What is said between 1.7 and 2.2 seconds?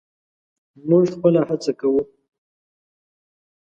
کوو.